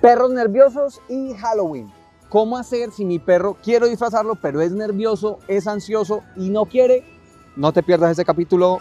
Perros 0.00 0.30
nerviosos 0.30 1.00
y 1.08 1.34
Halloween. 1.34 1.92
¿Cómo 2.28 2.58
hacer 2.58 2.90
si 2.90 3.04
mi 3.04 3.18
perro 3.18 3.56
quiero 3.62 3.86
disfrazarlo, 3.86 4.34
pero 4.34 4.60
es 4.60 4.72
nervioso, 4.72 5.38
es 5.48 5.66
ansioso 5.66 6.22
y 6.36 6.50
no 6.50 6.66
quiere? 6.66 7.04
No 7.56 7.72
te 7.72 7.82
pierdas 7.82 8.12
ese 8.12 8.24
capítulo. 8.24 8.80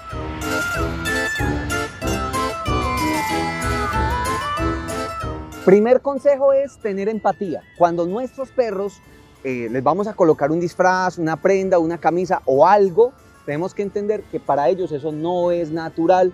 Primer 5.63 6.01
consejo 6.01 6.53
es 6.53 6.77
tener 6.77 7.09
empatía. 7.09 7.63
Cuando 7.77 8.05
nuestros 8.05 8.49
perros 8.49 9.01
eh, 9.43 9.67
les 9.71 9.83
vamos 9.83 10.07
a 10.07 10.13
colocar 10.13 10.51
un 10.51 10.59
disfraz, 10.59 11.17
una 11.17 11.37
prenda, 11.37 11.79
una 11.79 11.97
camisa 11.97 12.41
o 12.45 12.67
algo, 12.67 13.13
tenemos 13.45 13.73
que 13.73 13.83
entender 13.83 14.23
que 14.23 14.39
para 14.39 14.69
ellos 14.69 14.91
eso 14.91 15.11
no 15.11 15.51
es 15.51 15.71
natural. 15.71 16.33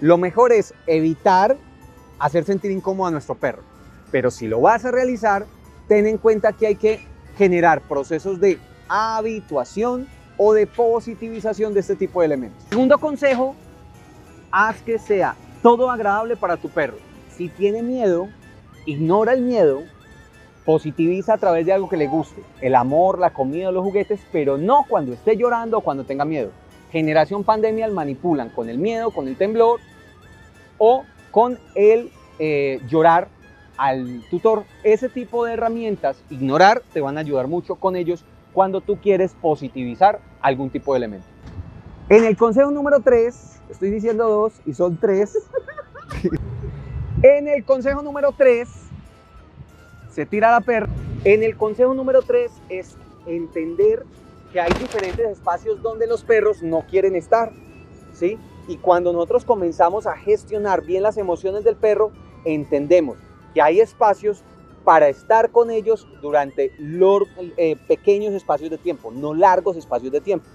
Lo 0.00 0.18
mejor 0.18 0.52
es 0.52 0.74
evitar 0.86 1.56
hacer 2.18 2.44
sentir 2.44 2.70
incómodo 2.70 3.08
a 3.08 3.10
nuestro 3.10 3.34
perro. 3.34 3.62
Pero 4.10 4.30
si 4.30 4.46
lo 4.46 4.60
vas 4.60 4.84
a 4.84 4.90
realizar, 4.90 5.46
ten 5.88 6.06
en 6.06 6.18
cuenta 6.18 6.52
que 6.52 6.66
hay 6.66 6.76
que 6.76 7.06
generar 7.36 7.80
procesos 7.82 8.40
de 8.40 8.58
habituación 8.88 10.06
o 10.36 10.52
de 10.52 10.66
positivización 10.66 11.74
de 11.74 11.80
este 11.80 11.96
tipo 11.96 12.20
de 12.20 12.26
elementos. 12.26 12.62
Segundo 12.70 12.98
consejo, 12.98 13.54
haz 14.50 14.80
que 14.82 14.98
sea 14.98 15.36
todo 15.62 15.90
agradable 15.90 16.36
para 16.36 16.56
tu 16.56 16.68
perro. 16.68 16.96
Si 17.36 17.48
tiene 17.48 17.82
miedo, 17.82 18.28
ignora 18.86 19.32
el 19.32 19.42
miedo, 19.42 19.82
positiviza 20.64 21.34
a 21.34 21.38
través 21.38 21.66
de 21.66 21.72
algo 21.72 21.88
que 21.88 21.96
le 21.96 22.06
guste, 22.06 22.42
el 22.60 22.74
amor, 22.74 23.18
la 23.18 23.30
comida, 23.30 23.70
los 23.70 23.84
juguetes, 23.84 24.20
pero 24.32 24.56
no 24.56 24.84
cuando 24.88 25.12
esté 25.12 25.36
llorando 25.36 25.78
o 25.78 25.80
cuando 25.80 26.04
tenga 26.04 26.24
miedo. 26.24 26.50
Generación 26.90 27.44
pandemia 27.44 27.88
manipulan 27.88 28.50
con 28.50 28.68
el 28.68 28.78
miedo, 28.78 29.10
con 29.10 29.26
el 29.26 29.36
temblor 29.36 29.80
o 30.78 31.04
con 31.30 31.58
el 31.74 32.10
eh, 32.38 32.80
llorar 32.88 33.28
al 33.76 34.22
tutor. 34.30 34.64
Ese 34.82 35.08
tipo 35.08 35.44
de 35.44 35.54
herramientas, 35.54 36.22
ignorar, 36.30 36.82
te 36.92 37.00
van 37.00 37.16
a 37.16 37.20
ayudar 37.20 37.48
mucho 37.48 37.76
con 37.76 37.96
ellos 37.96 38.24
cuando 38.52 38.80
tú 38.80 38.98
quieres 39.00 39.34
positivizar 39.40 40.20
algún 40.40 40.70
tipo 40.70 40.92
de 40.92 40.98
elemento. 40.98 41.26
En 42.08 42.24
el 42.24 42.36
consejo 42.36 42.70
número 42.70 43.00
3, 43.00 43.60
estoy 43.70 43.90
diciendo 43.90 44.28
dos 44.28 44.60
y 44.66 44.74
son 44.74 44.96
tres. 44.98 45.36
en 47.22 47.48
el 47.48 47.64
consejo 47.64 48.02
número 48.02 48.32
3, 48.36 48.68
se 50.10 50.26
tira 50.26 50.52
la 50.52 50.60
perra. 50.60 50.88
En 51.24 51.42
el 51.42 51.56
consejo 51.56 51.94
número 51.94 52.22
3 52.22 52.52
es 52.68 52.96
entender 53.26 54.04
que 54.52 54.60
hay 54.60 54.72
diferentes 54.78 55.26
espacios 55.26 55.82
donde 55.82 56.06
los 56.06 56.22
perros 56.22 56.62
no 56.62 56.82
quieren 56.82 57.16
estar. 57.16 57.52
¿sí? 58.12 58.38
Y 58.66 58.76
cuando 58.78 59.12
nosotros 59.12 59.44
comenzamos 59.44 60.06
a 60.06 60.16
gestionar 60.16 60.82
bien 60.82 61.02
las 61.02 61.16
emociones 61.16 61.64
del 61.64 61.76
perro, 61.76 62.12
entendemos 62.44 63.18
que 63.52 63.60
hay 63.60 63.80
espacios 63.80 64.42
para 64.84 65.08
estar 65.08 65.50
con 65.50 65.70
ellos 65.70 66.06
durante 66.20 66.72
eh, 67.56 67.76
pequeños 67.88 68.34
espacios 68.34 68.70
de 68.70 68.78
tiempo, 68.78 69.10
no 69.10 69.34
largos 69.34 69.76
espacios 69.76 70.12
de 70.12 70.20
tiempo. 70.20 70.46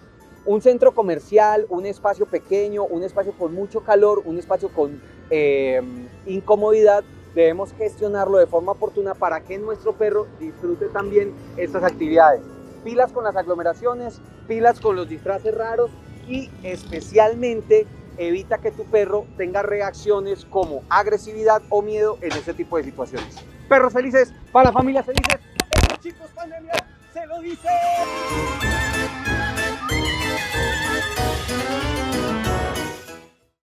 Un 0.45 0.61
centro 0.61 0.93
comercial, 0.93 1.65
un 1.69 1.85
espacio 1.85 2.25
pequeño, 2.25 2.85
un 2.85 3.03
espacio 3.03 3.33
con 3.33 3.53
mucho 3.53 3.81
calor, 3.81 4.21
un 4.25 4.37
espacio 4.37 4.69
con 4.69 5.01
eh, 5.29 5.81
incomodidad, 6.25 7.03
debemos 7.35 7.73
gestionarlo 7.73 8.37
de 8.37 8.47
forma 8.47 8.71
oportuna 8.71 9.13
para 9.13 9.41
que 9.41 9.57
nuestro 9.57 9.93
perro 9.93 10.27
disfrute 10.39 10.87
también 10.87 11.33
estas 11.57 11.83
actividades. 11.83 12.41
Pilas 12.83 13.11
con 13.11 13.23
las 13.23 13.35
aglomeraciones, 13.35 14.21
pilas 14.47 14.79
con 14.79 14.95
los 14.95 15.09
disfraces 15.09 15.53
raros 15.53 15.91
y 16.27 16.49
especialmente 16.63 17.85
evita 18.19 18.59
que 18.59 18.71
tu 18.71 18.83
perro 18.85 19.25
tenga 19.37 19.63
reacciones 19.63 20.45
como 20.45 20.83
agresividad 20.89 21.61
o 21.69 21.81
miedo 21.81 22.17
en 22.21 22.33
este 22.33 22.53
tipo 22.53 22.77
de 22.77 22.83
situaciones. 22.83 23.37
Perros 23.67 23.93
felices 23.93 24.33
para 24.51 24.71
familias 24.71 25.05
felices. 25.05 25.39
chicos 26.01 26.29
pandemia 26.35 26.73
se 27.13 27.25
lo 27.25 27.39
dicen. 27.39 28.78